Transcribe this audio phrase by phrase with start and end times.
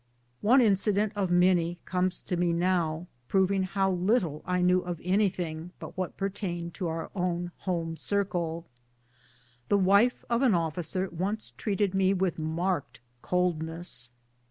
[0.41, 4.99] One inci dent of many comes to me now, proving how little I knew of
[5.03, 8.65] anything but what pertained to our own home cir cle.
[9.69, 14.11] The wife of an officer once treated me with marked coldness.